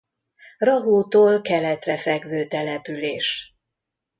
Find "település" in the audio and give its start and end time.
2.47-3.55